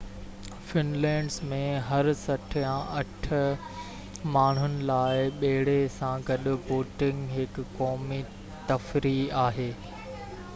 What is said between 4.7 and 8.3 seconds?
لاءِ ٻيڙي سان گڏ بوٽنگ هڪ قومي